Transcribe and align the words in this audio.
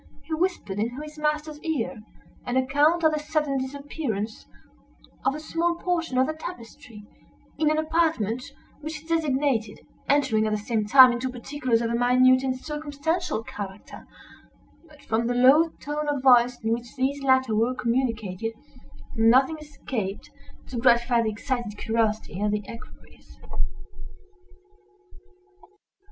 He 0.23 0.33
whispered 0.33 0.79
into 0.79 0.99
his 1.03 1.19
master's 1.19 1.59
ear 1.61 2.01
an 2.47 2.57
account 2.57 3.03
of 3.03 3.13
the 3.13 3.19
sudden 3.19 3.59
disappearance 3.59 4.47
of 5.23 5.35
a 5.35 5.39
small 5.39 5.75
portion 5.75 6.17
of 6.17 6.25
the 6.25 6.33
tapestry, 6.33 7.03
in 7.59 7.69
an 7.69 7.77
apartment 7.77 8.41
which 8.79 8.95
he 8.95 9.07
designated; 9.07 9.79
entering, 10.09 10.47
at 10.47 10.53
the 10.53 10.57
same 10.57 10.87
time, 10.87 11.11
into 11.11 11.29
particulars 11.29 11.83
of 11.83 11.91
a 11.91 11.93
minute 11.93 12.41
and 12.41 12.59
circumstantial 12.59 13.43
character; 13.43 14.07
but 14.89 15.03
from 15.03 15.27
the 15.27 15.35
low 15.35 15.69
tone 15.79 16.07
of 16.09 16.23
voice 16.23 16.59
in 16.63 16.73
which 16.73 16.95
these 16.95 17.21
latter 17.21 17.53
were 17.53 17.75
communicated, 17.75 18.53
nothing 19.15 19.59
escaped 19.59 20.31
to 20.65 20.79
gratify 20.79 21.21
the 21.21 21.29
excited 21.29 21.77
curiosity 21.77 22.41
of 22.41 22.49
the 22.49 22.63
equerries. 22.67 23.37